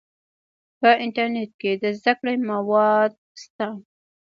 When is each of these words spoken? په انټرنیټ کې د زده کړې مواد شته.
په 0.79 0.89
انټرنیټ 1.03 1.51
کې 1.61 1.71
د 1.81 1.83
زده 1.99 2.13
کړې 2.19 2.35
مواد 2.49 3.11
شته. 3.41 3.67